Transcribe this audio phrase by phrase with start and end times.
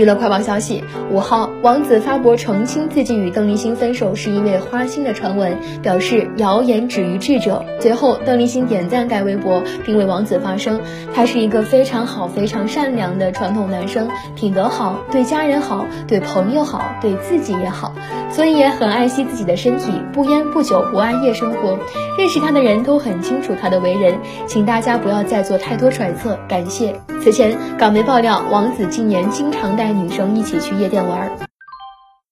[0.00, 7.62] 娱乐快报消息：五号，王子发博澄清自己与邓丽欣分手是因为花心的传闻，表示谣言止于智者。
[7.80, 10.80] 随后，邓丽欣点赞该微博，并为王子发声
[11.14, 17.92] ：“他是一个非常好、非常善良的传统男生，品德好，对家人好，对朋友好，对自己也好，
[18.30, 21.78] 所以也很爱惜自己的身体，不烟不酒，不爱夜生活。
[22.16, 26.38] 认识他的人都很清楚他的为人，请大家不要再做太多揣测。
[26.48, 31.49] 感谢。”此前，港媒爆料，王子近年经常带女生一起去夜店玩。